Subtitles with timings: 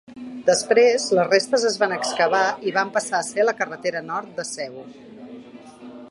[0.45, 4.47] Després, les restes es van excavar i van passar a ser la carretera nord de
[4.53, 4.87] Cebu.